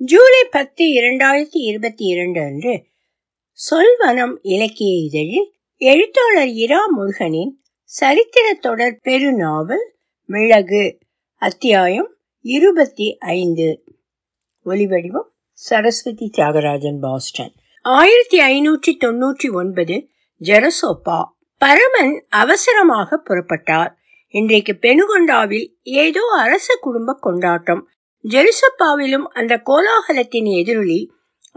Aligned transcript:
ஜூலை 0.00 0.44
பத்து 0.50 0.84
இரண்டாயிரத்தி 0.84 1.48
இருபத்தி 1.50 2.04
இரண்டு 2.04 2.40
அன்று 2.40 2.84
சொல்வனம் 3.58 4.36
இலக்கிய 4.42 4.96
இதழில் 4.96 5.52
எழுத்தாளர் 5.76 6.48
இரா 6.48 6.86
முருகனின் 6.86 7.62
சரித்திர 7.84 8.52
தொடர் 8.52 9.00
பெருநாவல் 9.04 9.86
மிளகு 10.24 10.98
அத்தியாயம் 11.34 12.14
இருபத்தி 12.40 13.16
ஐந்து. 13.18 13.84
ஒலிவடிவம் 14.66 15.28
சரஸ்வதி 15.52 16.30
தியாகராஜன் 16.36 17.00
பாஸ்டன். 17.00 17.52
ஆயிரத்தி 17.82 18.40
ஐநூற்றி 18.40 18.96
தொன்னூற்றி 19.00 19.52
ஒன்பது 19.52 20.08
ஜெரசோப்பா. 20.40 21.24
பரமன் 21.58 22.26
அவசரமாக 22.28 23.22
புறப்பட்டார். 23.28 23.94
இன்றைக்கு 24.28 24.78
பெனுகொண்டாவில் 24.80 25.68
ஏதோ 25.82 26.20
அரச 26.38 26.78
குடும்ப 26.80 27.16
கொண்டாட்டம். 27.20 27.88
ஜெருசப்பாவிலும் 28.24 29.26
அந்த 29.32 29.54
கோலாகலத்தின் 29.64 30.48
எதிரொலி 30.60 31.00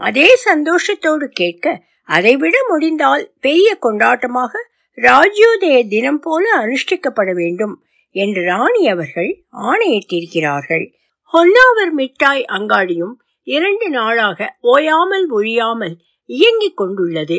அதே 0.00 0.28
சந்தோஷத்தோடு 0.44 1.26
கேட்க 1.30 1.66
அதைவிட 2.08 2.56
முடிந்தால் 2.68 3.32
பெரிய 3.40 3.78
கொண்டாட்டமாக 3.82 4.52
ராஜ்யோதய 4.98 5.88
தினம் 5.88 6.20
போல 6.20 6.44
அனுஷ்டிக்கப்பட 6.58 7.30
வேண்டும் 7.34 7.74
என்று 8.14 8.42
ராணி 8.42 8.88
அவர்கள் 8.88 9.30
ஆணையிட்டிருக்கிறார்கள். 9.62 10.84
ஹொன்னாவர் 11.32 11.92
மிட்டாய் 11.92 12.44
அங்காடியும் 12.44 13.14
இரண்டு 13.46 13.88
நாளாக 13.88 14.56
ஓயாமல் 14.60 15.26
ஒழியாமல் 15.30 15.94
இயங்கிக் 16.28 16.76
கொண்டுள்ளது. 16.76 17.38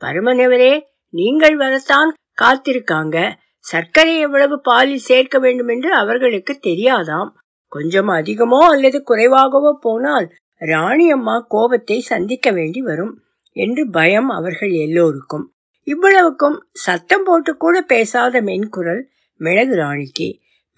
பரமனவரே 0.00 0.74
நீங்கள் 1.14 1.56
வரத்தான் 1.56 2.10
காத்திருக்காங்க. 2.42 3.32
சர்க்கரை 3.64 4.18
எவ்வளவு 4.18 4.60
பாலில் 4.60 5.04
சேர்க்க 5.04 5.38
வேண்டும் 5.38 5.68
என்று 5.68 5.90
அவர்களுக்கு 5.94 6.58
தெரியாதாம். 6.62 7.30
கொஞ்சம் 7.74 8.10
அதிகமோ 8.10 8.60
அல்லது 8.72 8.98
குறைவாகவோ 9.10 9.72
போனால் 9.80 10.26
ராணி 10.62 11.06
அம்மா 11.10 11.36
கோபத்தை 11.48 11.98
சந்திக்க 12.10 12.50
வேண்டி 12.50 12.80
வரும் 12.80 13.14
என்று 13.56 13.82
பயம் 13.90 14.30
அவர்கள் 14.30 14.72
எல்லோருக்கும். 14.84 15.44
இவ்வளவுக்கும் 15.86 16.56
சத்தம் 16.84 17.24
போட்டு 17.24 17.52
கூட 17.56 17.76
பேசாத 17.92 18.40
மென்குரல் 18.40 19.02
மிளகு 19.40 19.74
ராணிக்கு. 19.74 20.28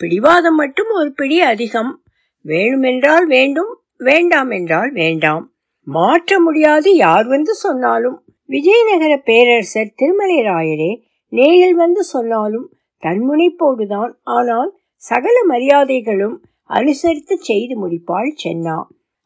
பிடிவாதம் 0.01 0.55
மட்டும் 0.55 0.91
ஒரு 0.91 1.11
பிடி 1.13 1.39
அதிகம். 1.43 1.93
வேணுமென்றால் 2.45 3.27
வேண்டும் 3.27 3.73
வேண்டாம் 4.01 4.51
என்றால் 4.51 4.91
வேண்டாம். 4.93 5.45
மாற்ற 5.87 6.39
முடியாது 6.41 6.89
யார் 6.97 7.27
வந்து 7.27 7.53
சொன்னாலும். 7.65 8.19
விஜயநகர 8.49 9.13
பேரரசர் 9.29 9.95
திருமலை 9.97 10.41
ராயரே 10.51 10.93
நேரில் 11.33 11.79
வந்து 11.85 12.03
சொன்னாலும் 12.15 12.67
தன்முனைப்போடுதான். 13.03 14.13
ஆனால் 14.35 14.71
சகல 15.03 15.37
மரியாதைகளும் 15.49 16.37
அனுசரித்து 16.71 17.37
செய்து 17.41 17.75
முடிப்பாள் 17.83 18.31
சென்னா. 18.45 18.77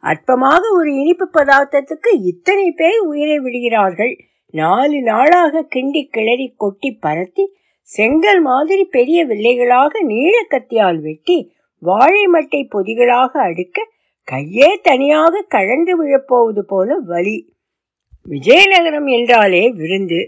அற்பமாக 0.02 0.62
ஒரு 0.72 0.91
இனிப்பு 0.94 1.27
பதார்த்தத்துக்கு 1.33 2.10
இத்தனை 2.22 2.70
பேர் 2.70 3.00
உயிரை 3.02 3.38
விடுகிறார்கள். 3.38 4.14
நாலு 4.55 4.98
நாளாக 5.02 5.66
கிண்டி 5.74 6.02
கிளறி 6.11 6.55
கொட்டி 6.56 6.91
பரத்தி 7.02 7.44
செங்கல் 7.83 8.41
மாதிரி 8.41 8.84
பெரிய 8.84 9.27
வில்லைகளாக 9.27 9.92
நீளக்கத்தியால் 10.08 11.00
வெட்டி 11.00 11.38
வாழை 11.83 12.24
மட்டை 12.27 12.61
பொதிகளாக 12.68 13.33
அடுக்க 13.41 13.78
கையே 14.28 14.68
தனியாக 14.83 15.44
கழன்று 15.48 15.94
விழப்போவது 16.00 16.62
போல 16.62 16.98
வலி. 17.06 17.38
விஜயநகரம் 18.27 19.08
என்றாலே 19.08 19.62
விருந்து 19.70 20.20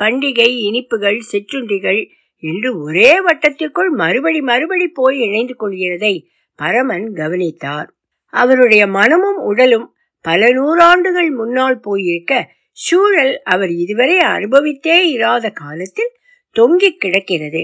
பண்டிகை 0.00 0.48
இனிப்புகள் 0.68 1.20
சிற்றுண்டிகள் 1.32 2.00
என்று 2.42 2.70
ஒரே 2.82 3.12
வட்டத்திற்குள் 3.20 3.90
மறுபடி 3.92 4.40
மறுபடி 4.40 4.86
போய் 4.88 5.18
இணைந்து 5.18 5.54
கொள்கிறதை 5.60 6.14
பரமன் 6.58 7.06
கவனித்தார். 7.14 7.88
அவருடைய 8.32 8.86
மனமும் 8.86 9.40
உடலும் 9.42 9.88
பல 10.20 10.48
நூறாண்டுகள் 10.52 11.30
முன்னால் 11.30 11.80
போயிருக்க 11.80 12.32
சூழல் 12.70 13.34
அவர் 13.42 13.70
இதுவரை 13.70 14.18
அனுபவித்தே 14.18 14.96
இராத 15.10 15.50
காலத்தில் 15.50 16.12
தொங்கிக் 16.56 17.00
கிடக்கிறது. 17.00 17.62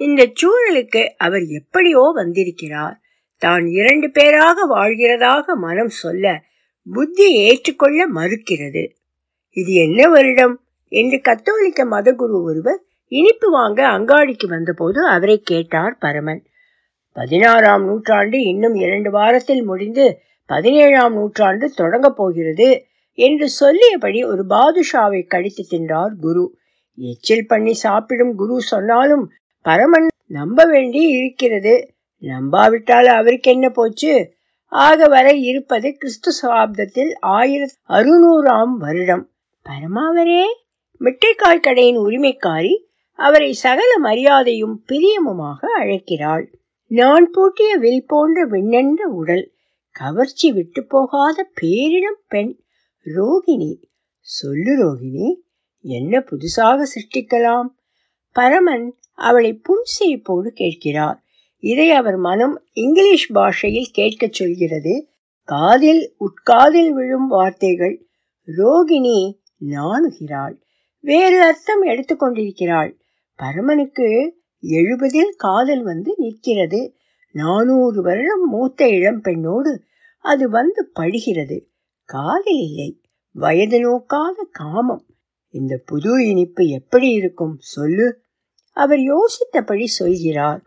இந்த 0.00 0.32
சூழலுக்கு 0.40 1.02
அவர் 1.16 1.44
எப்படியோ 1.52 2.10
வந்திருக்கிறார். 2.14 2.96
தான் 3.38 3.64
இரண்டு 3.66 4.10
பேராக 4.10 4.66
வாழ்கிறதாக 4.70 5.54
மனம் 5.56 5.92
சொல்ல 6.02 6.42
புத்தி 6.92 7.26
ஏற்றுக்கொள்ள 7.34 8.08
மறுக்கிறது. 8.08 8.82
இது 9.50 9.72
என்ன 9.72 10.08
வருடம்? 10.08 10.58
என்று 10.92 11.20
கத்தோலிக்க 11.20 11.84
மதகுரு 11.84 12.36
ஒருவர் 12.42 12.80
இனிப்பு 13.12 13.50
வாங்க 13.50 13.80
அங்காடிக்கு 13.88 14.46
வந்தபோது 14.48 15.00
அவரை 15.06 15.40
கேட்டார் 15.44 15.96
பரமன். 16.00 16.42
பதினாறாம் 17.14 17.84
நூற்றாண்டு 17.84 18.42
இன்னும் 18.42 18.74
இரண்டு 18.74 19.10
வாரத்தில் 19.10 19.62
முடிந்து 19.62 20.20
பதினேழாம் 20.46 21.14
நூற்றாண்டு 21.14 21.70
தொடங்கப் 21.70 22.16
போகிறது 22.16 22.68
என்று 23.18 23.48
சொல்லியபடி 23.48 24.20
ஒரு 24.24 24.44
பாதுஷாவை 24.50 25.26
கடித்து 25.26 25.64
தின்றார் 25.70 26.14
குரு. 26.20 26.44
எச்சில் 26.96 27.46
பண்ணி 27.46 27.74
சாப்பிடும் 27.74 28.34
குரு 28.34 28.60
சொன்னாலும் 28.60 29.24
பரமன் 29.62 30.08
நம்ப 30.28 30.64
வேண்டி 30.64 31.02
இருக்கிறது. 31.08 31.74
நம்பாவிட்டால் 32.22 33.04
அவருக்கு 33.04 33.50
என்ன 33.50 33.68
போச்சு? 33.68 34.14
ஆக 34.72 35.06
வர 35.06 35.30
இருப்பது 35.30 35.88
கிறிஸ்து 35.92 36.30
சகாப்தத்தில் 36.42 37.12
ஆயிரத்தி 37.20 37.74
அறுநூறாம் 37.88 38.74
வருடம். 38.78 39.24
பரமாவரே 39.66 40.44
மிட்டைக்காய் 41.00 41.60
கடையின் 41.60 41.98
உரிமைக்காரி 41.98 42.74
அவரை 43.18 43.52
சகல 43.52 43.98
மரியாதையும் 43.98 44.84
பிரியமுமாக 44.88 45.66
அழைக்கிறாள். 45.80 46.44
நான் 46.94 47.30
பூட்டிய 47.30 47.76
வில் 47.76 48.04
போன்ற 48.06 48.46
விண்ணென்ற 48.46 49.02
உடல் 49.02 49.52
கவர்ச்சி 49.90 50.52
விட்டு 50.52 50.84
போகாத 50.84 51.50
பேரிடம் 51.60 52.20
பெண். 52.28 52.58
ரோகிணி 53.04 53.82
சொல்லு 54.20 54.72
ரோகிணி 54.76 55.36
என்ன 55.80 56.18
புதுசாக 56.18 56.82
சிருஷ்டிக்கலாம்? 56.94 57.66
பரமன் 58.32 58.94
அவளை 59.12 59.60
புன்சிரிப்போடு 59.62 60.46
கேட்கிறார். 60.46 61.22
இதை 61.58 61.90
அவர் 61.90 62.16
மனம் 62.16 62.64
இங்கிலீஷ் 62.72 63.32
பாஷையில் 63.32 63.90
கேட்கச் 63.92 64.32
சொல்கிறது. 64.32 65.08
காதில் 65.44 66.14
உட்காதில் 66.20 66.88
விழும் 66.88 67.26
வார்த்தைகள். 67.26 68.06
ரோகிணி 68.46 69.38
நாணுகிறாள். 69.68 70.56
வேறு 71.00 71.42
அர்த்தம் 71.42 71.84
எடுத்துக்கொண்டிருக்கிறாள் 71.84 72.98
பரமனுக்கு 73.36 74.08
எழுபதில் 74.68 75.34
காதல் 75.36 75.82
வந்து 75.82 76.14
நிற்கிறது. 76.16 76.96
நானூறு 77.32 78.02
வருடம் 78.02 78.48
மூத்த 78.48 78.86
இளம்பெண்ணோடு 78.86 79.82
அது 80.20 80.50
வந்து 80.50 80.86
படுகிறது. 80.86 81.68
காதல் 82.04 82.42
இல்லை. 82.44 83.00
வயது 83.30 83.78
நோக்காத 83.78 84.44
காமம். 84.50 85.06
இந்த 85.50 85.80
புது 85.86 86.28
இனிப்பு 86.28 86.66
எப்படி 86.66 87.10
இருக்கும்? 87.10 87.56
சொல்லு. 87.58 88.22
அவர் 88.72 88.98
யோசித்தபடி 88.98 89.84
சொல்கிறார். 89.84 90.62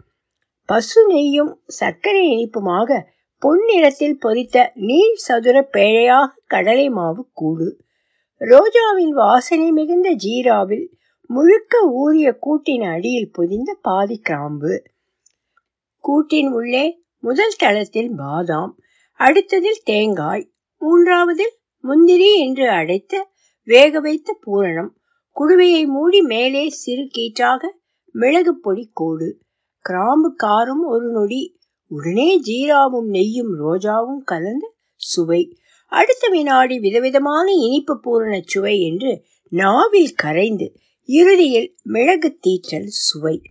பசு 0.65 1.07
நெய்யும் 1.07 1.59
சர்க்கரை 1.67 2.27
இனிப்புமாக 2.27 3.03
பொன்னிறத்தில் 3.39 4.19
பொறித்த 4.19 4.71
நீர் 4.75 5.15
சதுர 5.15 5.69
பேழையாக 5.73 6.27
கடலை 6.47 6.89
மாவு 6.89 7.27
கூடு. 7.33 7.81
ரோஜாவின் 8.39 9.09
வாசனை 9.09 9.71
மிகுந்த 9.71 10.15
ஜீராவில் 10.25 10.87
முழுக்க 11.29 11.79
ஊறிய 11.93 12.27
கூட்டின் 12.39 12.81
அடியில் 12.81 13.31
பொதிந்த 13.31 13.71
பாதி 13.81 14.17
கிராம்பு. 14.17 14.73
கூட்டின் 16.03 16.51
உள்ளே 16.51 16.85
முதல் 17.23 17.57
தளத்தில் 17.57 18.11
பாதாம் 18.17 18.73
அடுத்ததில் 19.19 19.81
தேங்காய் 19.83 20.45
மூன்றாவதில் 20.81 21.55
முந்திரி 21.83 22.29
என்று 22.39 22.65
அடைத்த 22.69 23.13
வேக 23.67 23.99
வைத்த 23.99 24.39
பூரணம் 24.45 24.91
குடுவையை 25.35 25.85
மூடி 25.85 26.21
மேலே 26.21 26.69
சிறு 26.69 27.03
கீற்றாக 27.17 27.61
மிளகு 28.15 28.53
பொடி 28.55 28.89
கோடு 28.93 29.27
கிராம்பு 29.85 30.29
காரும் 30.35 30.83
ஒரு 30.85 31.07
நொடி 31.11 31.41
உடனே 31.91 32.39
ஜீராவும் 32.39 33.09
நெய்யும் 33.09 33.51
ரோஜாவும் 33.59 34.23
கலந்த 34.23 34.65
சுவை 35.01 35.41
அடுத்த 35.91 36.29
வினாடி 36.29 36.79
விதவிதமான 36.79 37.51
இனிப்பு 37.51 37.99
பூரண 37.99 38.41
சுவை 38.45 38.75
என்று 38.81 39.11
நாவில் 39.51 40.13
கரைந்து 40.23 40.67
இறுதியில் 41.09 41.75
மிளகு 41.83 42.39
தீற்றல் 42.47 42.85
சுவை. 42.85 43.41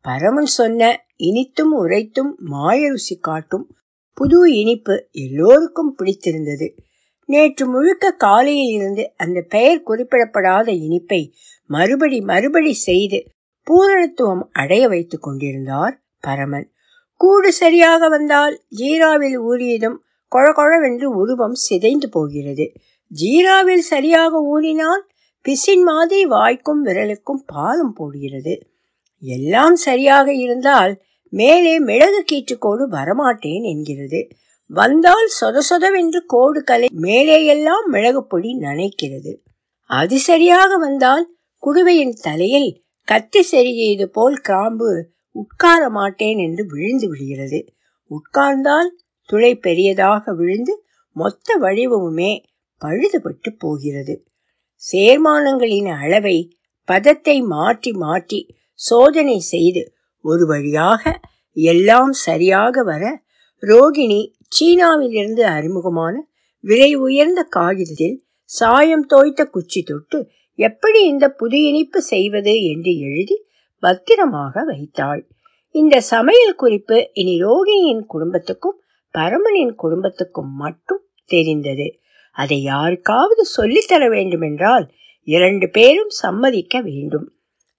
பரமன் 0.00 0.46
சொன்ன 0.46 1.06
இனித்தும் 1.18 1.72
உரைத்தும் 1.80 2.34
மாய 2.36 2.88
ருசி 2.88 3.16
காட்டும் 3.16 3.76
புது 4.12 4.52
இனிப்பு 4.52 5.06
எல்லோருக்கும் 5.10 5.94
பிடித்திருந்தது. 5.94 6.74
நேற்று 7.26 7.66
முழுக்க 7.66 8.10
காலையில் 8.10 8.74
இருந்து 8.74 9.12
அந்த 9.16 9.40
பெயர் 9.40 9.82
குறிப்பிடப்படாத 9.82 10.72
இனிப்பை 10.72 11.32
மறுபடி 11.66 12.20
மறுபடி 12.20 12.72
செய்து 12.72 13.24
பூரணத்துவம் 13.66 14.44
அடைய 14.52 14.88
வைத்துக் 14.88 15.22
கொண்டிருந்தார் 15.22 16.02
பரமன். 16.20 16.72
கூடு 17.20 17.52
சரியாக 17.52 18.08
வந்தால் 18.08 18.62
ஜீராவில் 18.76 19.38
ஊறியதும் 19.50 19.98
கொழகொழவென்று 20.32 21.04
உருவம் 21.04 21.54
சிதைந்து 21.54 22.08
போகிறது. 22.08 22.72
ஜீராவில் 23.10 23.84
சரியாக 23.92 24.40
ஊறினால் 24.40 25.08
பிசின் 25.44 25.82
மாதிரி 25.82 26.26
வாய்க்கும் 26.26 26.84
விரலுக்கும் 26.86 27.42
பாலம் 27.46 27.92
போடுகிறது. 27.92 28.54
எல்லாம் 29.18 29.76
சரியாக 29.76 30.32
இருந்தால் 30.34 31.02
மேலே 31.28 31.78
மிளகு 31.78 32.24
கீற்றுக்கோடு 32.32 32.84
வரமாட்டேன் 32.90 33.64
என்கிறது. 33.64 34.28
வந்தால் 34.66 35.28
சொத 35.40 35.62
சொதவென்று 35.70 36.20
கோடு 36.26 36.64
கலை 36.64 36.88
மேலேயெல்லாம் 37.00 37.86
மிளகு 37.86 38.26
பொடி 38.26 38.58
நனைக்கிறது. 38.58 39.32
அது 39.90 40.18
சரியாக 40.18 40.76
வந்தால் 40.76 41.24
குடுவையின் 41.62 42.16
தலையில் 42.22 42.82
கத்தி 43.04 43.40
செருகியது 43.52 44.04
போல் 44.04 44.36
கிராம்பு 44.36 44.90
உட்கார 45.30 45.90
மாட்டேன் 45.90 46.38
என்று 46.38 46.66
விழுந்து 46.66 47.08
விடுகிறது. 47.08 47.60
உட்கார்ந்தால் 48.10 48.90
துளை 49.28 49.52
பெரியதாக 49.56 50.32
விழுந்து 50.32 50.84
மொத்த 51.16 51.58
வடிவமுமே 51.60 52.32
பழுதுபட்டு 52.80 53.50
போகிறது. 53.58 54.14
சேர்மானங்களின் 54.84 55.90
அளவை 56.00 56.36
பதத்தை 56.88 57.36
மாற்றி 57.46 57.92
மாற்றி 57.94 58.40
சோதனை 58.80 59.38
செய்து 59.52 59.82
ஒரு 60.24 60.44
வழியாக 60.46 61.02
எல்லாம் 61.56 62.12
சரியாக 62.18 62.82
வர 62.82 63.04
ரோகிணி 63.62 64.20
சீனாவிலிருந்து 64.56 65.42
அறிமுகமான 65.48 66.14
விலை 66.64 66.90
உயர்ந்த 66.96 67.40
காகிதத்தில் 67.50 68.16
சாயம் 68.50 69.06
தோய்த்த 69.06 69.42
குச்சி 69.46 69.80
தொட்டு 69.82 70.18
எப்படி 70.58 71.00
இந்த 71.04 71.26
புது 71.30 71.58
இனிப்பு 71.62 72.00
செய்வது 72.02 72.54
என்று 72.62 72.92
எழுதி 72.98 73.36
பத்திரமாக 73.82 74.64
வைத்தாள். 74.64 75.22
இந்த 75.74 75.94
சமையல் 76.10 76.54
குறிப்பு 76.54 76.96
இனி 77.12 77.34
ரோகிணியின் 77.42 78.04
குடும்பத்துக்கும் 78.06 78.78
பரமனின் 79.14 79.74
குடும்பத்துக்கும் 79.74 80.52
மட்டும் 80.54 81.02
தெரிந்தது. 81.30 81.86
அதை 82.34 82.62
யாருக்காவது 82.62 83.42
சொல்லித்தர 83.56 84.08
வேண்டுமென்றால் 84.08 84.90
இரண்டு 85.24 85.70
பேரும் 85.70 86.08
சம்மதிக்க 86.08 86.80
வேண்டும். 86.80 87.32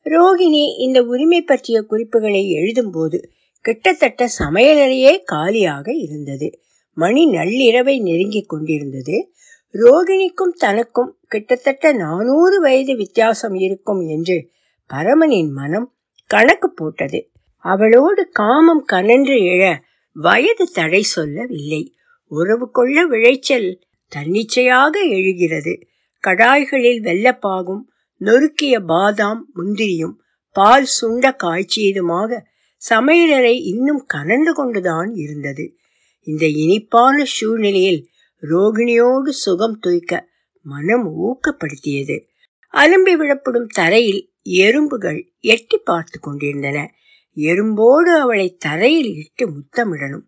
ரோகிணி 0.03 0.77
இந்த 0.77 1.03
உரிமை 1.03 1.41
பற்றிய 1.41 1.81
குறிப்புகளை 1.81 2.53
எழுதும்போது 2.53 3.23
கிட்டத்தட்ட 3.61 4.29
சமையலறையே 4.39 5.23
காலியாக 5.23 5.93
இருந்தது. 5.93 6.59
மணி 6.93 7.25
நள்ளிரவை 7.29 8.01
நெருங்கிக் 8.01 8.49
கொண்டிருந்தது. 8.49 9.31
ரோகிணிக்கும் 9.73 10.53
தனக்கும் 10.57 11.17
கிட்டத்தட்ட 11.27 11.93
நானூறு 11.93 12.61
வயது 12.61 12.95
வித்தியாசம் 12.95 13.53
இருக்கும் 13.53 13.99
என்று 13.99 14.49
பரமனின் 14.93 15.51
மனம் 15.51 15.93
கணக்கு 16.27 16.71
போட்டது. 16.71 17.29
அவளோடு 17.57 18.29
காமம் 18.29 18.85
கனன்று 18.91 19.35
எழ 19.35 19.77
வயது 20.13 20.65
தடை 20.73 21.01
சொல்லவில்லை. 21.01 21.93
உறவு 22.27 22.71
கொள்ள 22.71 23.05
விளைச்சல் 23.05 23.84
தன்னிச்சையாக 24.07 25.01
எழுகிறது. 25.01 25.87
கடாய்களில் 26.27 27.01
வெள்ளப்பாகும் 27.01 27.81
நொறுக்கிய 28.19 28.79
பாதாம் 28.85 29.51
முந்திரியும் 29.55 30.15
பால் 30.51 30.87
சுண்ட 31.01 31.35
காய்ச்சியதுமாக 31.43 32.41
சமையலறை 32.89 33.61
இன்னும் 33.63 34.05
கனந்து 34.05 34.53
கொண்டுதான் 34.53 35.13
இருந்தது. 35.13 35.77
இந்த 36.21 36.45
இனிப்பான 36.45 37.23
சூழ்நிலையில் 37.25 38.09
ரோகிணியோடு 38.41 39.27
சுகம் 39.27 39.79
துய்க்க 39.79 40.29
மனம் 40.61 41.07
ஊக்கப்படுத்தியது. 41.23 42.27
அலும்பி 42.73 43.13
விடப்படும் 43.13 43.67
தரையில் 43.67 44.33
எறும்புகள் 44.41 45.31
எட்டி 45.39 45.77
பார்த்து 45.77 46.19
கொண்டிருந்தன. 46.19 46.93
எறும்போடு 47.35 48.19
அவளை 48.19 48.55
தரையில் 48.55 49.15
இட்டு 49.15 49.49
முத்தமிடணும். 49.49 50.27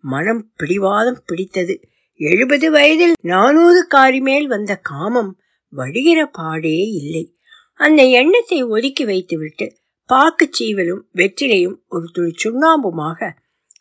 மனம் 0.00 0.52
பிடிவாதம் 0.56 1.22
பிடித்தது. 1.26 1.80
எழுபது 2.16 2.70
வயதில் 2.70 3.12
நானூறு 3.22 3.86
காரி 3.86 4.20
மேல் 4.20 4.46
வந்த 4.46 4.76
காமம் 4.76 5.38
வடிகிற 5.76 6.26
பாடே 6.32 6.76
இல்லை. 6.76 7.36
அந்த 7.74 8.02
எண்ணத்தை 8.02 8.62
ஒதுக்கி 8.62 9.04
வைத்துவிட்டு 9.04 9.76
பாக்குச் 10.06 10.62
சீவலும் 10.62 11.00
வெற்றிலையும் 11.14 11.76
ஒரு 11.88 12.06
துளி 12.12 12.34
சுண்ணாம்புமாக 12.44 13.32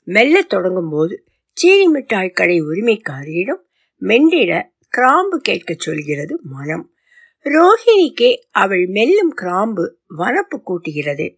மெல்ல 0.04 0.42
தொடங்கும் 0.42 0.90
போது 0.90 1.26
சீனி 1.54 1.88
மிட்டாய் 1.88 2.30
கடை 2.30 2.62
உரிமைக்காரியிடம் 2.62 3.62
மென்றிட 4.02 4.64
கிராம்பு 4.90 5.42
கேட்கச் 5.50 5.80
சொல்கிறது 5.80 6.40
மனம். 6.44 6.94
ரோஹிணிக்கே 7.44 8.36
அவள் 8.52 8.88
மெல்லும் 8.88 9.34
கிராம்பு 9.34 9.98
வனப்பு 10.18 10.62
கூட்டுகிறது. 10.68 11.36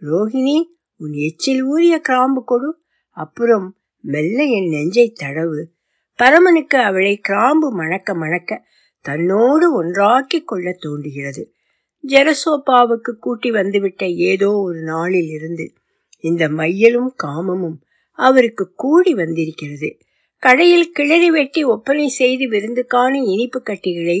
ரோஹிணி 0.00 0.64
உன் 0.96 1.12
எச்சில் 1.12 1.62
ஊறிய 1.62 2.00
கிராம்பு 2.00 2.44
கொடு. 2.44 2.82
அப்புறம் 3.10 3.78
மெல்ல 4.00 4.42
என் 4.42 4.68
நெஞ்சை 4.68 5.14
தடவு. 5.22 5.72
பரமனுக்கு 6.18 6.78
அவளை 6.78 7.16
கிராம்பு 7.18 7.72
மணக்க 7.72 8.14
மணக்க 8.14 8.64
தன்னோடு 9.00 9.66
ஒன்றாக்கிக் 9.82 10.44
கொள்ள 10.44 10.76
தோன்றுகிறது. 10.78 11.42
ஜெரசோப்பாவுக்கு 12.04 13.12
கூட்டி 13.20 13.50
வந்துவிட்ட 13.50 14.06
ஏதோ 14.06 14.50
ஒரு 14.58 14.80
நாளில் 14.82 15.28
இருந்து 15.28 15.72
இந்த 16.24 16.48
மையலும் 16.48 17.10
காமமும் 17.24 17.78
அவருக்கு 18.18 18.72
கூடி 18.74 19.14
வந்திருக்கிறது. 19.14 19.98
கடையில் 20.38 20.90
கிளறி 20.90 21.30
வெட்டி 21.30 21.64
ஒப்பனை 21.64 22.08
செய்து 22.08 22.44
விருந்துக்கான 22.48 23.14
இனிப்பு 23.24 23.62
கட்டிகளை 23.62 24.18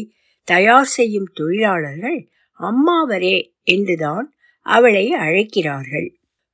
தயார் 0.48 0.84
செய்யும் 0.84 1.30
தொழிலாளர்கள் 1.34 2.28
அம்மாவரே 2.60 3.36
என்றுதான் 3.62 4.26
அவளை 4.66 5.12
அழைக்கிறார்கள். 5.12 6.08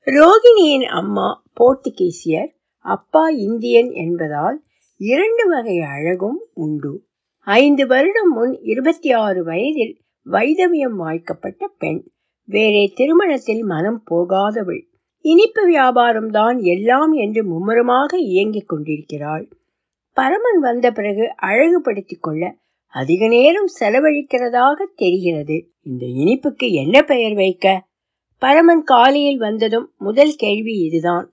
ரோகிணியின் 0.06 0.86
அம்மா 0.90 1.28
போர்த்துகீசியர் 1.60 2.50
அப்பா 2.84 3.28
இந்தியன் 3.28 3.90
என்பதால் 3.92 4.58
இரண்டு 5.02 5.48
வகை 5.48 5.78
அழகும் 5.78 6.46
உண்டு. 6.54 7.06
ஐந்து 7.38 7.86
வருடம் 7.86 8.32
முன் 8.32 8.58
இருபத்தி 8.62 9.12
ஆறு 9.12 9.44
வயதில் 9.44 10.00
வைதவியம் 10.22 10.96
வாய்க்கப்பட்ட 10.96 11.68
பெண். 11.78 12.10
வேறே 12.44 12.92
திருமணத்தில் 12.94 13.62
மனம் 13.62 14.02
போகாதவள். 14.10 14.82
இனிப்பு 15.20 15.66
வியாபாரம் 15.66 16.30
தான் 16.30 16.58
எல்லாம் 16.58 17.12
என்று 17.12 17.44
மும்முரமாக 17.44 18.18
இயங்கிக் 18.18 18.68
கொண்டிருக்கிறாள். 18.68 19.48
பரமன் 20.12 20.60
வந்த 20.60 20.90
பிறகு 20.90 21.34
அழகுபடுத்திக் 21.42 22.22
கொள்ள 22.22 22.56
அதிக 22.86 23.28
நேரம் 23.28 23.68
செலவழிக்கிறதாக 23.80 24.84
தெரிகிறது. 24.94 25.72
இந்த 25.80 26.06
இனிப்புக்கு 26.06 26.70
என்ன 26.70 27.02
பெயர் 27.02 27.34
வைக்க? 27.34 27.86
பரமன் 28.38 28.82
காலையில் 28.82 29.38
வந்ததும் 29.38 29.92
முதல் 29.98 30.34
கேள்வி 30.36 30.72
இதுதான். 30.72 31.32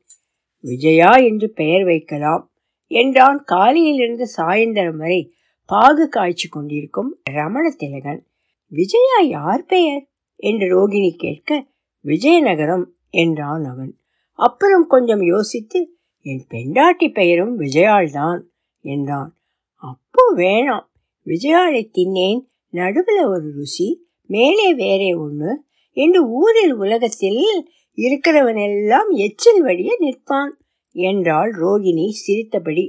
விஜயா 0.59 1.11
என்று 1.11 1.49
பெயர் 1.49 1.83
வைக்கலாம். 1.83 2.46
என்றான். 2.87 3.43
காலையிலிருந்து 3.43 4.27
சாயந்தரம் 4.37 4.97
வரை 4.97 5.33
பாகு 5.65 6.09
காய்ச்சி 6.09 6.47
கொண்டிருக்கும் 6.47 7.19
ரமண 7.31 7.75
திலகன். 7.79 8.25
விஜயா 8.67 9.19
யார் 9.19 9.65
பெயர்? 9.65 10.07
என்று 10.35 10.67
ரோகிணி 10.67 11.15
கேட்க 11.15 11.65
விஜயநகரம் 12.05 12.85
என்றான் 13.09 13.63
அவன். 13.63 13.99
அப்புறம் 14.33 14.87
கொஞ்சம் 14.87 15.21
யோசித்து 15.21 15.97
என் 16.21 16.45
பெண்டாட்டி 16.47 17.09
பெயரும் 17.09 17.59
விஜயாள்தான் 17.59 18.41
என்றான். 18.81 19.37
அப்போ 19.73 20.33
வேணாம். 20.35 20.85
விஜயாளை 21.25 21.89
தின்னேன். 21.97 22.41
நடுவில் 22.69 23.25
ஒரு 23.25 23.51
ருசி 23.55 24.07
மேலே 24.25 24.73
வேறே 24.73 25.13
ஒன்று 25.13 25.63
என்று 25.91 26.29
ஊரில் 26.29 26.73
உலகத்தில் 26.73 27.69
இருக்கிறவன் 27.95 28.63
எல்லாம் 28.63 29.09
எச்சில் 29.09 29.61
வழிய 29.61 29.97
நிற்பான். 29.99 30.51
என்றாள் 30.99 31.51
ரோகிணி 31.53 32.07
சிரித்தபடி. 32.17 32.85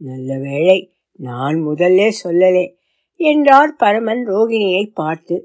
நல்ல 0.00 0.30
வேளை 0.38 0.78
நான் 1.20 1.56
முதல்லே 1.60 2.08
சொல்லலே 2.22 2.66
என்றார் 3.20 3.72
பரமன் 3.76 4.22
ரோகிணியை 4.28 4.84
பார்த்து. 4.94 5.36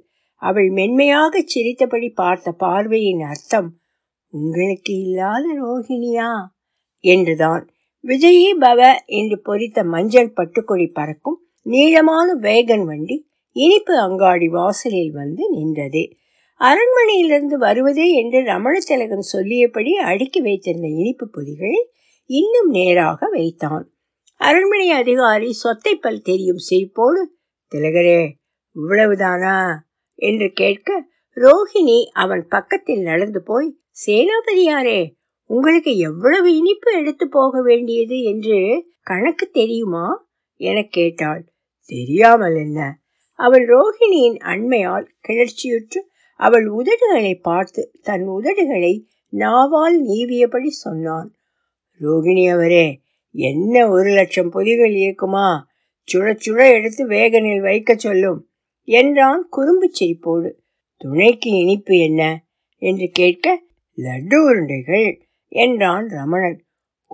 அவள் 0.41 0.69
மென்மையாக 0.69 1.43
சிரித்தபடி 1.45 2.09
பார்த்த 2.09 2.51
பார்வையின் 2.53 3.23
அர்த்தம் 3.23 3.69
உங்களுக்கு 4.33 4.93
இல்லாத 4.99 5.45
ரோகிணியா? 5.61 6.31
என்றுதான். 7.03 7.63
விஜயி 8.03 8.49
பவ 8.59 8.81
என்று 9.11 9.37
பொறித்த 9.41 9.83
மஞ்சள் 9.83 10.35
பட்டுக்கொடி 10.35 10.87
பறக்கும் 10.93 11.39
நீளமான 11.65 12.27
வேகன் 12.41 12.85
வண்டி 12.85 13.17
இனிப்பு 13.55 13.93
அங்காடி 13.99 14.47
வாசலில் 14.47 15.11
வந்து 15.11 15.43
நின்றது. 15.49 16.03
அரண்மனையிலிருந்து 16.61 17.57
வருவதே 17.57 18.07
என்று 18.13 18.39
ரமணத்திலகன் 18.43 19.25
சொல்லியபடி 19.33 19.91
அடுக்கி 20.03 20.39
வைத்திருந்த 20.41 20.87
இனிப்பு 20.93 21.25
பொதிகளை 21.27 21.81
இன்னும் 22.25 22.69
நேராக 22.69 23.27
வைத்தான். 23.29 23.93
அரண்மனை 24.35 24.89
அதிகாரி 24.89 25.53
சொத்தை 25.53 25.95
பல் 25.95 26.21
தெரியும் 26.21 26.59
சிரிப்போடு 26.69 27.21
திலகரே 27.71 28.31
இவ்வளவுதானா? 28.75 29.77
என்று 30.15 30.51
கேட்க 30.53 31.05
ரோஹிணி 31.35 32.03
அவன் 32.13 32.47
பக்கத்தில் 32.47 33.01
நடந்து 33.01 33.43
போய் 33.43 33.77
சேனாபதியாரே 34.05 35.11
உங்களுக்கு 35.45 35.97
எவ்வளவு 35.97 36.55
இனிப்பு 36.55 36.93
எடுத்து 36.93 37.27
போக 37.29 37.61
வேண்டியது 37.61 38.21
என்று 38.21 38.85
கணக்கு 39.01 39.49
தெரியுமா? 39.49 40.27
என 40.55 40.83
கேட்டாள். 40.83 41.53
தெரியாமல் 41.85 42.55
என்ன? 42.55 42.99
அவள் 43.33 43.67
ரோஹிணியின் 43.67 44.37
அண்மையால் 44.37 45.07
கிளர்ச்சியுற்று 45.27 45.99
அவள் 46.35 46.67
உதடுகளை 46.67 47.41
பார்த்து 47.41 47.91
தன் 48.01 48.27
உதடுகளை 48.27 49.07
நாவால் 49.31 49.97
நீவியபடி 49.99 50.67
சொன்னான். 50.67 51.35
ரோகிணி 51.99 52.51
அவரே 52.51 53.01
என்ன 53.31 53.89
ஒரு 53.89 54.09
லட்சம் 54.09 54.51
பொதிகள் 54.51 54.95
இருக்குமா 54.95 55.67
சுட 56.13 56.37
சுட 56.45 56.71
எடுத்து 56.71 57.07
வேகனில் 57.07 57.61
வைக்க 57.61 57.95
சொல்லும். 57.95 58.49
என்றான் 58.83 59.47
குறும்பு 59.49 59.91
சிரிப்போடு 59.99 60.51
துணைக்கு 60.97 61.49
இனிப்பு 61.49 61.97
என்ன? 61.97 62.43
என்று 62.77 63.09
கேட்க 63.11 63.61
லட்டு 63.97 64.35
உருண்டைகள் 64.35 65.21
என்றான் 65.47 66.07
ரமணன். 66.07 66.63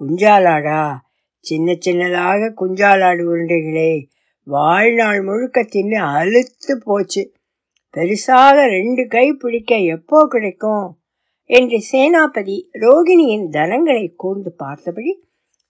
குஞ்சாலாடா 0.02 0.96
சின்ன 1.40 1.72
சின்னதாக 1.72 2.54
குஞ்சாலாடு 2.62 3.24
உருண்டைகளே 3.24 4.08
வாழ்நாள் 4.44 5.22
முழுக்க 5.22 5.62
தின்னு 5.62 5.96
அழுத்து 5.96 6.82
போச்சு. 6.84 7.34
பெருசாக 7.98 8.68
ரெண்டு 8.68 9.08
கை 9.08 9.34
பிடிக்க 9.34 9.78
எப்போ 9.78 10.28
கிடைக்கும்? 10.28 10.99
என்று 11.50 11.78
சேனாபதி 11.92 12.56
ரோகிணியின் 12.80 13.48
தனங்களை 13.50 14.14
கூர்ந்து 14.16 14.52
பார்த்தபடி 14.56 15.14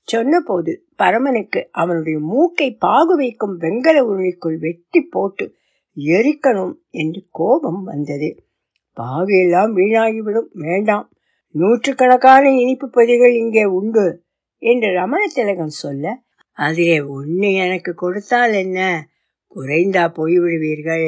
சொன்னபோது 0.07 0.71
பரமனுக்கு 0.95 1.67
அவனுடைய 1.71 2.19
மூக்கை 2.19 2.75
பாகு 2.77 3.15
வைக்கும் 3.15 3.59
வெங்கல 3.59 3.97
உருளைக்குள் 4.01 4.57
வெட்டி 4.57 5.01
போட்டு 5.01 5.45
எரிக்கணும் 5.97 6.73
என்று 6.89 7.21
கோபம் 7.29 7.83
வந்தது. 7.83 8.29
பாகு 8.93 9.39
எல்லாம் 9.39 9.77
வீணாகிவிடும் 9.77 10.49
வேண்டாம். 10.51 11.07
நூற்றுக்கணக்கான 11.55 12.51
இனிப்பு 12.55 12.89
பொதிகள் 12.89 13.33
இங்கே 13.33 13.63
உண்டு 13.63 14.05
என்று 14.57 14.89
ரமண 14.93 15.21
திலகம் 15.27 15.75
சொல்ல 15.75 16.23
அதிலே 16.57 16.99
ஒன்று 16.99 17.53
எனக்கு 17.53 17.93
கொடுத்தால் 17.93 18.53
என்ன? 18.53 18.79
குறைந்தா 19.55 20.03
போய்விடுவீர்கள் 20.13 21.07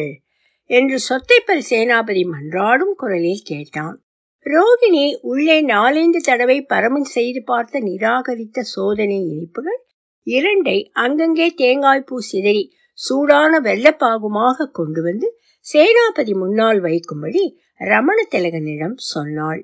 என்று 0.69 0.97
சொத்தைப்பல் 1.09 1.67
சேனாபதி 1.69 2.23
மன்றாடும் 2.25 2.95
குரலில் 2.95 3.43
கேட்டான். 3.43 3.97
ரோகிணி 4.45 5.03
உள்ளே 5.21 5.55
நாலஞ்சு 5.61 6.19
தடவை 6.19 6.57
பரமன் 6.63 7.07
செய்து 7.07 7.41
பார்த்த 7.43 7.79
நிராகரித்த 7.79 8.63
சோதனை 8.65 9.19
இனிப்புகள் 9.25 9.79
இரண்டை 10.27 10.77
அங்கங்கே 10.93 11.47
தேங்காய் 11.55 12.07
பூ 12.07 12.15
சிதறி 12.21 12.63
சூடான 12.99 13.59
வெள்ளப்பாகுமாக 13.59 14.67
கொண்டு 14.71 15.01
வந்து 15.01 15.27
சேனாபதி 15.65 16.33
முன்னால் 16.33 16.79
வைக்கும்படி 16.79 17.43
ரமண 17.81 18.17
திலகனிடம் 18.29 18.97
சொன்னாள். 19.11 19.61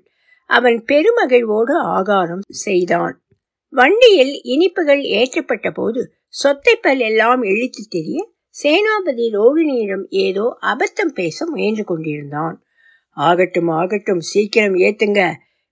அவன் 0.50 0.78
பெருமகிழ்வோடு 0.86 1.74
ஆகாரம் 1.96 2.44
செய்தான். 2.64 3.16
வண்டியில் 3.74 4.34
இனிப்புகள் 4.44 5.04
ஏற்றப்பட்ட 5.18 5.68
போது 5.72 6.02
சொத்தைப்பல் 6.44 7.02
எல்லாம் 7.10 7.42
இழித்து 7.44 7.84
தெரிய 7.90 8.20
சேனாபதி 8.56 9.26
ரோகிணியிடம் 9.34 10.06
ஏதோ 10.24 10.46
அபத்தம் 10.72 11.14
பேச 11.14 11.46
முயன்று 11.46 11.84
கொண்டிருந்தான். 11.84 12.56
ஆகட்டும் 13.18 13.70
ஆகட்டும் 13.80 14.22
சீக்கிரம் 14.30 14.76
ஏத்துங்க 14.78 15.22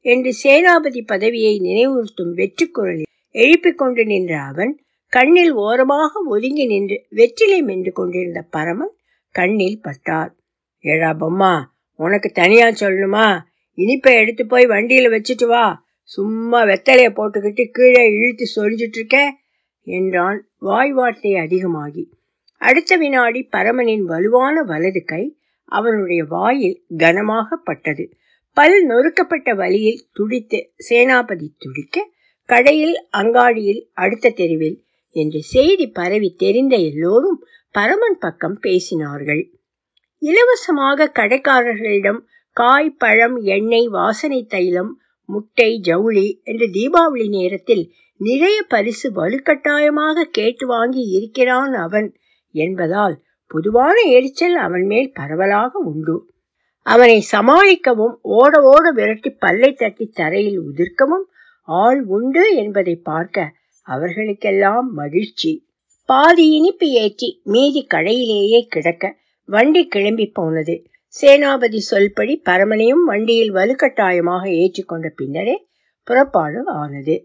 என்று 0.06 0.32
சேனாபதி 0.44 1.02
பதவியை 1.06 1.54
நினைவுறுத்தும் 1.60 2.34
வெற்றி 2.34 2.66
குரலில் 2.68 3.12
எழுப்பிக் 3.36 3.78
கொண்டு 3.78 4.06
நின்ற 4.06 4.34
அவன் 4.42 4.74
கண்ணில் 5.14 5.52
ஓரமாக 5.52 6.22
ஒதுங்கி 6.26 6.66
நின்று 6.66 6.98
வெற்றிலை 7.10 7.60
மென்று 7.62 7.92
கொண்டிருந்த 7.92 8.42
பரமன் 8.50 8.94
கண்ணில் 9.36 9.82
பட்டார். 9.82 10.32
ஏடா 10.84 11.10
பொம்மா 11.20 11.54
உனக்கு 12.00 12.30
தனியா 12.30 12.68
சொல்லணுமா? 12.68 13.28
இனிப்பை 13.78 14.14
எடுத்து 14.14 14.44
போய் 14.46 14.66
வண்டியில 14.66 15.08
வச்சுட்டு 15.16 15.46
வா. 15.46 15.66
சும்மா 16.10 16.60
வெத்தலைய 16.64 17.10
போட்டுக்கிட்டு 17.18 17.64
கீழே 17.72 18.04
இழுத்து 18.10 18.46
சொரிஞ்சிட்டு 18.56 18.98
இருக்க 19.00 19.18
என்றான். 19.88 20.40
வாய் 20.60 20.92
வார்த்தை 20.92 21.36
அதிகமாகி. 21.36 22.04
அடுத்த 22.62 22.98
வினாடி 22.98 23.42
பரமனின் 23.52 24.04
வலுவான 24.04 24.62
வலது 24.62 25.02
கை 25.06 25.24
அவனுடைய 25.66 26.24
வாயில் 26.24 26.86
கனமாக 26.98 27.56
பட்டது. 27.56 28.12
பல் 28.54 28.86
நொறுக்கப்பட்ட 28.86 29.56
வழியில் 29.56 30.08
துடித்து 30.12 30.72
சேனாபதி 30.90 31.56
துடிக்க 31.58 32.10
கடையில் 32.46 33.08
அங்காடியில் 33.18 33.90
அடுத்த 33.94 34.30
தெருவில் 34.30 34.84
என்று 35.10 35.42
செய்தி 35.44 35.88
பரவி 35.88 36.36
தெரிந்த 36.36 36.76
எல்லோரும் 36.76 37.46
பரமன் 37.72 38.18
பக்கம் 38.18 38.60
பேசினார்கள். 38.64 39.44
இலவசமாக 40.18 41.12
கடைக்காரர்களிடம் 41.16 42.20
காய் 42.52 42.96
பழம் 42.98 43.38
எண்ணெய் 43.38 43.88
வாசனை 43.88 44.46
தைலம் 44.46 45.00
முட்டை 45.26 45.80
ஜவுளி 45.84 46.42
என்று 46.44 46.66
தீபாவளி 46.68 47.28
நேரத்தில் 47.28 47.94
நிறைய 48.18 48.62
பரிசு 48.68 49.12
வலுக்கட்டாயமாக 49.12 50.24
கேட்டு 50.24 50.68
வாங்கி 50.68 51.04
இருக்கிறான் 51.10 51.74
அவன் 51.74 52.16
என்பதால் 52.52 53.25
பொதுவான 53.52 53.98
எரிச்சல் 54.10 54.56
அவன் 54.56 54.86
மேல் 54.86 55.12
பரவலாக 55.14 55.80
உண்டு. 55.80 56.16
அவனை 56.86 57.18
சமாளிக்கவும் 57.32 58.16
ஓட 58.22 58.62
ஓட 58.62 58.92
விரட்டி 58.92 59.30
பல்லை 59.30 59.74
தட்டி 59.74 60.06
தரையில் 60.14 60.60
உதிர்க்கவும் 60.60 61.26
ஆள் 61.68 62.02
உண்டு 62.08 62.44
என்பதை 62.56 62.96
பார்க்க 62.96 63.54
அவர்களுக்கெல்லாம் 63.88 64.90
மகிழ்ச்சி. 64.94 65.68
பாதி 66.10 66.46
இனிப்பு 66.50 66.88
ஏற்றி 66.88 67.30
மீதி 67.44 67.82
கடையிலேயே 67.94 68.60
கிடக்க 68.68 69.06
வண்டி 69.50 69.88
கிளம்பி 69.88 70.28
போனது. 70.34 70.76
சேனாபதி 71.22 71.80
சொல்படி 71.92 72.34
பரமனையும் 72.50 73.04
வண்டியில் 73.06 73.54
வலுக்கட்டாயமாக 73.54 74.44
ஏற்றிக்கொண்ட 74.62 75.08
பின்னரே 75.16 75.56
புறப்பாடு 76.08 76.60
ஆனது. 76.66 77.16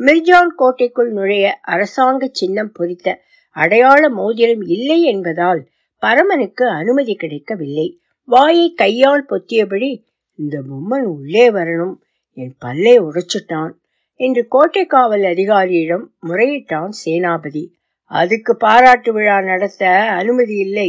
மிர்ஜான் 0.00 0.52
கோட்டைக்குள் 0.56 1.10
நுழைய 1.12 1.46
அரசாங்க 1.62 2.28
சின்னம் 2.32 2.72
பொறித்த 2.72 3.08
அடையாள 3.56 4.02
மோதிரம் 4.10 4.64
இல்லை 4.66 4.98
என்பதால் 5.02 5.60
பரமனுக்கு 6.02 6.64
அனுமதி 6.70 7.14
கிடைக்கவில்லை. 7.14 7.86
வாயை 8.28 8.66
கையால் 8.72 9.24
பொத்தியபடி 9.30 9.90
இந்த 10.38 10.56
பொம்மன் 10.70 11.06
உள்ளே 11.14 11.46
வரணும். 11.50 11.94
என் 12.36 12.54
பல்லை 12.58 12.96
உடைச்சிட்டான் 13.00 13.72
என்று 14.20 14.42
கோட்டை 14.48 14.84
காவல் 14.86 15.24
அதிகாரியிடம் 15.24 16.04
முறையிட்டான் 16.28 16.92
சேனாபதி. 17.04 17.64
அதுக்கு 18.10 18.52
பாராட்டு 18.56 19.10
விழா 19.12 19.36
நடத்த 19.42 19.82
அனுமதி 20.20 20.56
இல்லை 20.56 20.88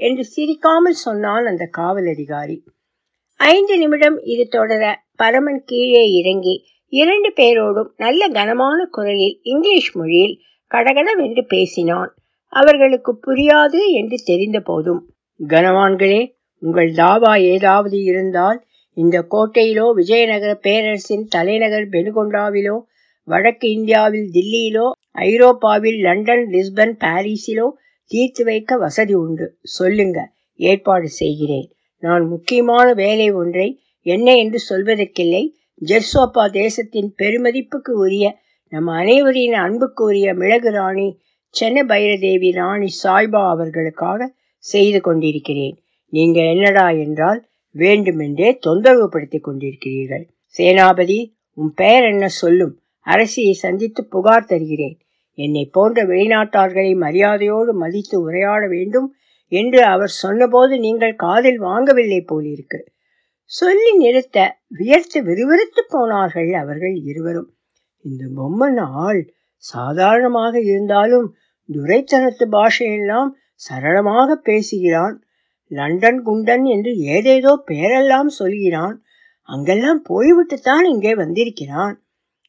என்று 0.00 0.24
சிரிக்காமல் 0.24 1.02
சொன்னான் 1.04 1.46
அந்த 1.46 1.64
காவல் 1.70 2.08
அதிகாரி. 2.08 2.56
ஐந்து 3.40 3.74
நிமிடம் 3.78 4.18
இது 4.24 4.44
தொடர 4.48 4.82
பரமன் 5.16 5.62
கீழே 5.64 6.04
இறங்கி 6.12 6.54
இரண்டு 6.92 7.30
பேரோடும் 7.32 7.90
நல்ல 7.96 8.22
கனமான 8.28 8.78
குரலில் 8.90 9.36
இங்கிலீஷ் 9.42 9.90
மொழியில் 9.96 10.36
கடகடவென்று 10.70 11.42
பேசினான். 11.46 12.10
அவர்களுக்கு 12.52 13.12
புரியாது 13.26 13.80
என்று 13.92 14.16
தெரிந்த 14.24 14.58
போதும். 14.60 15.02
கனவான்களே 15.40 16.20
உங்கள் 16.62 16.90
தாவா 16.92 17.32
ஏதாவது 17.54 17.96
இருந்தால் 18.02 18.58
இந்த 18.96 19.16
கோட்டையிலோ 19.30 19.86
விஜயநகர 19.94 20.52
பேரரசின் 20.66 21.24
தலைநகர் 21.26 21.88
பெனுகொண்டாவிலோ 21.88 22.76
வடக்கு 23.28 23.66
இந்தியாவில் 23.70 24.28
தில்லியிலோ 24.32 24.86
ஐரோப்பாவில் 25.10 25.98
லண்டன் 26.00 26.44
லிஸ்பன் 26.50 26.94
பாரிஸிலோ 27.04 27.66
தீர்த்து 28.10 28.42
வைக்க 28.44 28.76
வசதி 28.76 29.14
உண்டு. 29.14 29.46
சொல்லுங்க 29.60 30.18
ஏற்பாடு 30.60 31.08
செய்கிறேன். 31.08 31.68
நான் 32.02 32.24
முக்கியமான 32.28 32.86
வேலை 32.94 33.28
ஒன்றை 33.32 33.68
என்ன 34.06 34.34
என்று 34.34 34.58
சொல்வதற்கில்லை. 34.70 35.44
ஜெர்சோப்பா 35.82 36.44
தேசத்தின் 36.50 37.10
பெருமதிப்புக்கு 37.22 37.92
உரிய 38.04 38.26
நம் 38.72 38.86
அனைவரின் 38.86 39.52
அன்புக்குரிய 39.52 40.34
மிளகு 40.34 40.70
ராணி 40.70 41.08
சென்ன 41.54 41.82
பைரதேவி 41.86 42.52
ராணி 42.52 42.88
சாய்பா 43.02 43.42
அவர்களுக்காக 43.48 44.34
செய்து 44.58 45.00
கொண்டிருக்கிறேன். 45.00 45.76
நீங்கள் 46.12 46.44
என்னடா 46.44 46.90
என்றால் 46.90 47.40
வேண்டுமென்றே 47.74 48.58
தொந்தரவு 48.58 49.08
படுத்திக் 49.08 49.44
கொண்டிருக்கிறீர்கள். 49.44 50.24
சேனாபதி 50.56 51.18
உன் 51.52 51.72
பெயர் 51.74 52.02
என்ன 52.02 52.28
சொல்லும்? 52.28 52.74
அரசியை 53.06 53.50
சந்தித்து 53.50 54.04
புகார் 54.04 54.44
தருகிறேன். 54.44 54.96
என்னை 55.38 55.64
போன்ற 55.66 56.02
வெளிநாட்டார்களை 56.04 56.92
மரியாதையோடு 56.96 57.72
மதித்து 57.72 58.20
உரையாட 58.20 58.62
வேண்டும் 58.68 59.08
என்று 59.52 59.84
அவர் 59.84 60.12
சொன்னபோது 60.22 60.78
நீங்கள் 60.78 61.16
காதில் 61.16 61.60
வாங்கவில்லை 61.62 62.20
போலிருக்கு. 62.26 62.80
சொல்லி 63.50 63.90
நிறுத்த 63.96 64.58
வியர்த்து 64.68 65.18
விறுவிறுத்து 65.22 65.82
போனார்கள் 65.88 66.52
அவர்கள் 66.52 66.96
இருவரும். 67.04 67.50
இந்த 68.06 68.24
பொம்மன் 68.36 68.80
ஆள் 69.02 69.20
சாதாரணமாக 69.64 70.54
இருந்தாலும் 70.62 71.26
துரைத்தனத்து 71.68 72.44
பாஷையெல்லாம் 72.50 73.30
சரளமாக 73.60 74.36
பேசுகிறான். 74.48 75.14
லண்டன் 75.70 76.18
குண்டன் 76.22 76.64
என்று 76.64 76.92
ஏதேதோ 77.14 77.52
பேரெல்லாம் 77.66 78.30
சொல்கிறான். 78.40 78.96
அங்கெல்லாம் 79.48 80.00
போய்விட்டுத்தான் 80.08 80.84
இங்கே 80.84 81.12
வந்திருக்கிறான். 81.14 81.94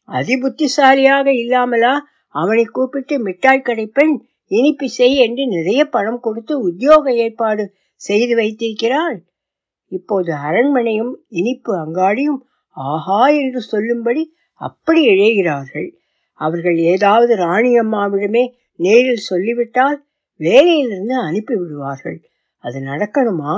அதிபுத்திசாலியாக 0.10 1.28
இல்லாமலா 1.34 1.94
அவனை 2.36 2.66
கூப்பிட்டு 2.68 3.16
மிட்டாய் 3.20 3.62
கடை 3.62 3.86
பெண் 3.88 4.16
இனிப்பு 4.52 4.88
செய் 4.90 5.16
என்று 5.16 5.44
நிறைய 5.48 5.82
பணம் 5.86 6.20
கொடுத்து 6.20 6.54
உத்தியோக 6.60 7.14
ஏற்பாடு 7.16 7.64
செய்து 8.02 8.34
வைத்திருக்கிறாள். 8.36 9.18
இப்போது 9.92 10.32
அரண்மனையும் 10.48 11.14
இனிப்பு 11.30 11.72
அங்காடியும் 11.78 12.40
ஆஹா 12.78 13.22
என்று 13.42 13.62
சொல்லும்படி 13.62 14.24
அப்படி 14.62 15.02
இழைகிறார்கள். 15.08 15.88
அவர்கள் 16.34 16.78
ஏதாவது 16.78 17.36
ராணியம்மாவிடமே 17.36 18.44
நேரில் 18.76 19.28
சொல்லிவிட்டால் 19.30 20.06
வேலையிலிருந்து 20.40 21.16
அனுப்பி 21.20 21.56
விடுவார்கள் 21.56 22.18
அது 22.64 22.80
நடக்கணுமா? 22.80 23.54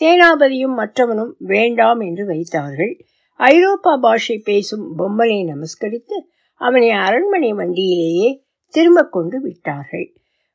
சேனாபதியும் 0.00 0.74
மற்றவனும் 0.76 1.32
வேண்டாம் 1.38 2.00
என்று 2.00 2.24
வைத்தார்கள். 2.26 2.92
ஐரோப்பா 3.40 3.96
பாஷை 3.96 4.38
பேசும் 4.38 4.84
பொம்மனை 4.98 5.38
நமஸ்கரித்து 5.44 6.16
அவனை 6.60 6.90
அரண்மனை 6.90 7.52
வண்டியிலேயே 7.52 8.28
திரும்ப 8.74 9.04
கொண்டு 9.08 9.40
விட்டார்கள். 9.40 10.06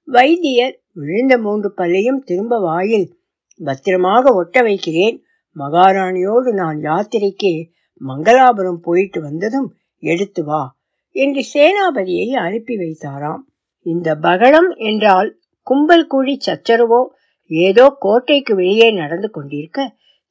வைத்தியர் 0.07 0.75
விழுந்த 0.93 1.37
மூன்று 1.37 1.73
பல்லையும் 1.77 2.19
திரும்ப 2.23 2.59
வாயில் 2.59 3.07
பத்திரமாக 3.59 4.33
ஒட்ட 4.33 4.61
வைக்கிறேன். 4.61 5.17
மகாராணியோடு 5.55 6.49
நான் 6.53 6.77
யாத்திரைக்கு 6.79 7.51
மங்களாபுரம் 8.01 8.81
போயிட்டு 8.81 9.21
வந்ததும் 9.21 9.69
எடுத்து 10.03 10.41
வா 10.43 10.61
என்று 11.15 11.41
சேனாபதியை 11.53 12.27
அனுப்பி 12.45 12.75
வைத்தாராம். 12.77 13.43
இந்த 13.85 14.09
பகடம் 14.21 14.69
என்றால் 14.81 15.29
கும்பல் 15.67 16.07
கூடி 16.07 16.33
சச்சரவோ 16.45 17.01
ஏதோ 17.51 17.85
கோட்டைக்கு 17.99 18.53
வெளியே 18.55 18.89
நடந்து 18.91 19.29
கொண்டிருக்க 19.29 19.79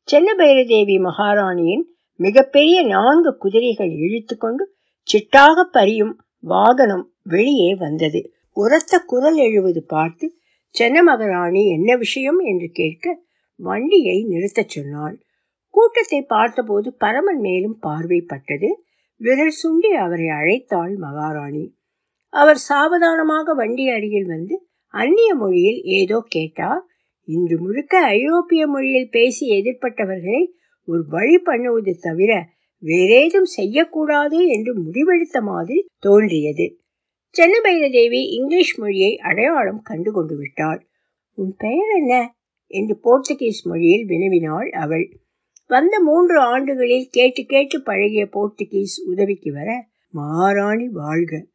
சென்னபைரதேவி 0.09 0.97
மகாராணியின் 0.99 1.85
மிகப்பெரிய 2.21 2.79
நான்கு 2.87 3.31
குதிரைகள் 3.37 3.93
இழுத்து 4.05 4.35
கொண்டு 4.37 4.65
சிட்டாக 5.09 5.63
பறியும் 5.71 6.15
வாகனம் 6.45 7.05
வெளியே 7.25 7.71
வந்தது. 7.75 8.21
உரத்த 8.57 8.99
குரல் 9.07 9.39
எழுவது 9.39 9.83
பார்த்து 9.85 10.27
சென்ன 10.75 10.97
மகாராணி 11.03 11.63
என்ன 11.69 11.91
விஷயம்? 11.97 12.41
என்று 12.51 12.69
கேட்க 12.73 13.07
வண்டியை 13.61 14.17
நிறுத்தச் 14.29 14.73
சொன்னாள். 14.75 15.17
கூட்டத்தை 15.75 16.21
பார்த்தபோது 16.23 16.89
பரமன் 16.95 17.41
மேலும் 17.41 17.77
பார்வைப்பட்டது. 17.83 18.71
விரல் 19.23 19.55
சுண்டி 19.63 19.91
அவரை 19.97 20.27
அழைத்தாள் 20.27 20.95
மகாராணி. 20.97 21.65
அவர் 22.33 22.61
சாவதானமாக 22.69 23.55
வண்டி 23.55 23.89
அருகில் 23.89 24.27
வந்து 24.27 24.55
அந்நிய 24.95 25.35
மொழியில் 25.35 25.81
ஏதோ 25.83 26.25
கேட்டார். 26.29 26.83
இன்று 27.29 27.61
முழுக்க 27.61 27.99
ஐரோப்பிய 27.99 28.67
மொழியில் 28.67 29.11
பேசி 29.11 29.45
எதிர்ப்பட்டவர்களை 29.51 30.43
ஒரு 30.89 31.05
வழி 31.09 31.39
பண்ணுவது 31.39 31.93
தவிர 32.01 32.47
வேறேதும் 32.83 33.49
செய்யக்கூடாது 33.51 34.47
என்று 34.47 34.73
முடிவெடுத்த 34.81 35.41
மாதிரி 35.41 35.89
தோன்றியது. 35.99 36.67
சென்னபைரதேவி 37.35 38.23
இங்கிலீஷ் 38.31 38.79
மொழியை 38.79 39.19
அடையாளம் 39.19 39.83
கண்டு 39.83 40.13
கொண்டு 40.13 40.37
விட்டாள். 40.37 40.87
உன் 41.39 41.55
பெயர் 41.59 41.93
என்ன? 41.99 42.15
என்று 42.67 42.95
போர்த்துகீஸ் 43.05 43.63
மொழியில் 43.63 44.07
வினவினாள் 44.07 44.69
அவள். 44.69 45.07
வந்த 45.67 46.01
மூன்று 46.01 46.39
ஆண்டுகளில் 46.39 47.09
கேட்டு 47.11 47.45
கேட்டு 47.45 47.83
பழகிய 47.83 48.29
போர்த்துகீஸ் 48.33 49.07
உதவிக்கு 49.07 49.53
வர 49.53 49.89
மகாராணி 50.11 50.89
வாழ்க. 50.89 51.47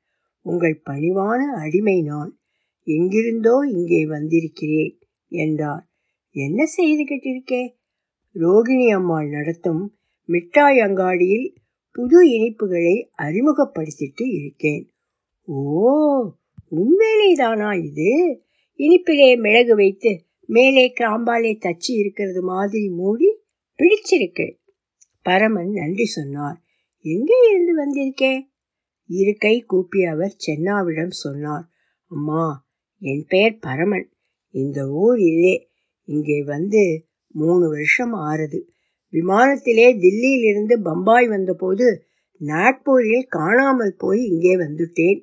உங்கள் 0.41 0.81
பணிவான 0.89 1.37
அடிமை 1.37 2.01
நான். 2.01 2.39
எங்கிருந்தோ 2.83 3.67
இங்கே 3.71 4.05
வந்திருக்கிறேன் 4.05 4.99
என்றார். 5.27 5.89
என்ன 6.31 6.65
செய்து 6.65 7.03
கேட்டிருக்கே? 7.03 7.75
ரோகிணி 8.35 8.93
அம்மாள் 8.93 9.29
நடத்தும் 9.29 9.95
மிட்டாய் 10.25 10.77
அங்காடியில் 10.77 11.55
புது 11.91 12.27
இனிப்புகளை 12.27 13.09
அறிமுகப்படுத்திட்டு 13.17 14.23
இருக்கேன். 14.23 14.91
ஓ 15.43 16.33
உண்மையிலேதானா 16.71 17.83
இது? 17.83 18.41
இனிப்பிலே 18.77 19.39
மிளகு 19.39 19.75
வைத்து 19.75 20.25
மேலே 20.45 20.93
கிராம்பாலே 20.99 21.57
தச்சு 21.59 21.91
இருக்கிறது 21.93 22.41
மாதிரி 22.41 22.89
மூடி 22.89 23.36
பிடிச்சிருக்கு. 23.79 24.57
பரமன் 25.21 25.71
நன்றி 25.71 26.05
சொன்னார். 26.05 26.61
எங்கே 27.01 27.37
இருந்து 27.49 27.73
வந்திருக்கே? 27.75 28.47
இருக்கை 29.09 29.61
கூப்பி 29.61 30.03
அவர் 30.03 30.35
சென்னாவிடம் 30.47 31.13
சொன்னார். 31.15 31.65
அம்மா 32.11 32.67
என் 33.01 33.25
பெயர் 33.27 33.57
பரமன். 33.59 34.11
இந்த 34.49 34.89
ஊர் 34.89 35.17
இல்லே. 35.17 35.55
இங்கே 36.03 36.43
வந்து 36.43 37.05
மூணு 37.27 37.69
வருஷம் 37.69 38.13
ஆறுது. 38.13 38.59
விமானத்திலே 39.13 39.87
தில்லியிலிருந்து 39.97 40.75
பம்பாய் 40.81 41.27
வந்தபோது 41.27 41.87
நாக்பூரில் 42.41 43.27
காணாமல் 43.27 43.95
போய் 43.97 44.21
இங்கே 44.23 44.55
வந்துட்டேன். 44.55 45.19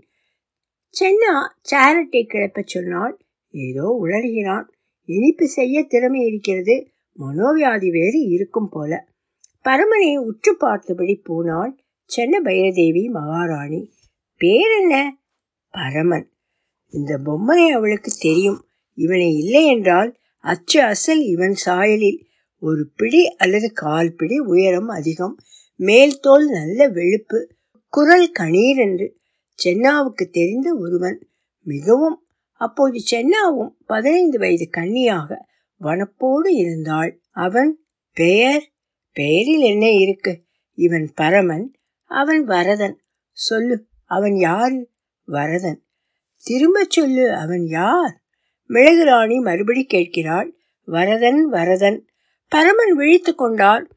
சென்னா 0.95 1.33
சேரட்டை 1.71 2.23
கிளப்ப 2.27 2.63
சொன்னால் 2.65 3.19
ஏதோ 3.51 4.01
உளறுகிறான். 4.03 4.67
இனிப்பு 5.09 5.47
செய்ய 5.49 5.83
திறமை 5.83 6.27
இருக்கிறது 6.27 6.94
மனோவியாதி 7.19 7.91
வேறு 7.91 8.21
இருக்கும் 8.21 8.69
போல. 8.69 9.09
பரமனை 9.65 10.17
உற்று 10.17 10.57
பார்த்தபடி 10.57 11.15
போனாள் 11.15 11.79
சென்ன 12.17 12.41
பைரதேவி 12.45 13.11
மகாராணி. 13.11 13.93
பேர் 14.37 14.81
என்ன? 14.81 15.19
பரமன். 15.71 16.33
இந்த 16.91 17.19
பொம்மனை 17.19 17.69
அவளுக்கு 17.69 18.13
தெரியும். 18.19 18.67
இவனை 18.95 19.37
இல்லை 19.37 19.67
என்றால் 19.67 20.17
அச்சு 20.39 20.83
அசல் 20.83 21.21
இவன் 21.21 21.55
சாயலில். 21.67 22.25
ஒரு 22.59 22.91
பிடி 22.97 23.35
அல்லது 23.37 23.73
கால் 23.73 24.15
பிடி 24.15 24.39
உயரம் 24.39 24.89
அதிகம். 24.89 25.37
மேல் 25.77 26.21
தோல் 26.21 26.49
நல்ல 26.49 26.91
வெளுப்பு. 26.91 27.47
குரல் 27.89 28.33
கணீர் 28.39 28.77
என்று. 28.77 29.17
சென்னாவுக்கு 29.65 30.31
தெரிந்த 30.31 30.75
ஒருவன். 30.75 31.29
மிகவும். 31.61 32.27
அப்போது 32.53 33.01
சென்னாவும் 33.11 33.71
பதினைந்து 33.87 34.39
வயது 34.39 34.69
கன்னியாக 34.71 35.53
வனப்போடு 35.85 36.49
இருந்தாள். 36.49 37.21
அவன் 37.31 37.79
பெயர் 38.13 38.73
பெயரில் 39.13 39.61
என்ன 39.61 39.91
இருக்கு? 39.91 40.43
இவன் 40.75 41.13
பரமன் 41.15 41.73
அவன் 42.05 42.45
வரதன். 42.45 43.03
சொல்லு 43.31 43.87
அவன் 44.05 44.37
யாரு? 44.37 44.91
வரதன். 45.25 45.83
திரும்ப 46.43 46.85
சொல்லு 46.89 47.35
அவன் 47.35 47.67
யார்? 47.67 48.23
மிளகு 48.67 49.05
ராணி 49.05 49.39
மறுபடி 49.39 49.85
கேட்கிறாள். 49.85 50.57
வரதன் 50.85 51.49
வரதன். 51.49 52.07
பரமன் 52.49 52.93
விழித்து 52.93 53.35
கொண்டார் 53.35 53.89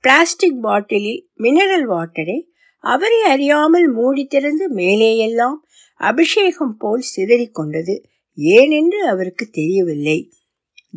பிளாஸ்டிக் 0.00 0.62
பாட்டிலில் 0.62 1.30
மினரல் 1.38 1.88
வாட்டரை 1.88 2.48
அவரை 2.78 3.22
அறியாமல் 3.22 3.88
மூடி 3.88 4.26
திறந்து 4.26 4.74
மேலேயெல்லாம் 4.74 5.54
அபிஷேகம் 5.96 6.76
போல் 6.76 7.02
சிதறிக்கொண்டது 7.16 8.02
ஏனென்று 8.36 8.98
அவருக்கு 9.06 9.46
தெரியவில்லை. 9.46 10.32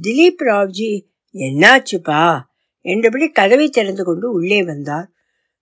திலீப் 0.01 0.41
ராவ்ஜி 0.45 1.05
என்னாச்சுப்பா? 1.33 2.39
என்றபடி 2.81 3.29
கதவை 3.29 3.69
திறந்து 3.69 4.03
கொண்டு 4.03 4.31
உள்ளே 4.31 4.63
வந்தார். 4.63 5.09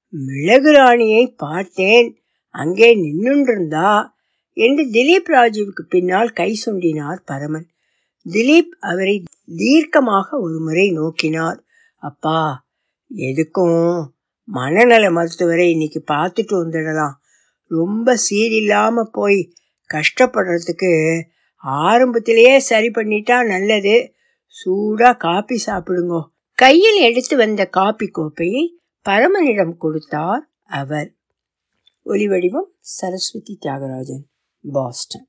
மிளகு 0.09 0.71
ராணியை 0.71 1.27
பார்த்தேன். 1.27 2.21
அங்கே 2.49 2.95
நின்றுண்டிருந்தா 2.97 4.07
என்று 4.53 4.83
திலீப் 4.83 5.31
ராஜுவுக்கு 5.31 5.81
பின்னால் 5.89 6.29
கை 6.29 6.61
சுண்டினார் 6.65 7.19
பரமன். 7.25 7.67
திலீப் 8.29 8.69
அவரை 8.79 9.23
தீர்க்கமாக 9.57 10.39
ஒரு 10.39 10.59
முறை 10.59 10.99
நோக்கினார். 10.99 11.59
அப்பா 11.95 12.65
எதுக்கும்? 13.15 14.05
மனநல 14.43 15.11
மருத்துவரை 15.11 15.71
இன்னைக்கு 15.71 16.03
பார்த்துட்டு 16.13 16.51
வந்துடலாம். 16.51 17.13
ரொம்ப 17.67 18.17
சீரில்லாம 18.29 19.01
போய் 19.11 19.53
கஷ்டப்படுறதுக்கு 19.93 21.21
ஆரம்பத்திலேயே 21.55 22.59
சரி 22.59 22.87
பண்ணிட்டா 22.87 23.45
நல்லது. 23.45 24.13
சூடா 24.65 25.17
காப்பி 25.17 25.63
சாப்பிடுங்கோ. 25.65 26.21
கையில் 26.53 27.01
எடுத்து 27.01 27.37
வந்த 27.37 27.65
காப்பி 27.65 28.07
கோப்பையை 28.07 28.79
பரமனிடம் 29.09 29.77
கொடுத்தார் 29.77 30.49
அவர். 30.63 31.15
ஒலிவடிவம் 32.05 32.69
சரஸ்வதி 32.79 33.57
தியாகராஜன் 33.61 34.23
பாஸ்டன். 34.71 35.27